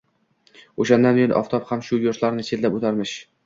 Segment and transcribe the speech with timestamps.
[0.85, 3.19] O‘shandan buyon oftob ham shu yurtlarni chetlab o‘tarmish.